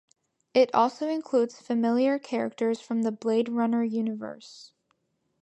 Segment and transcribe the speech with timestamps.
[0.55, 4.73] It also includes "familiar" characters from the "Blade Runner" universe.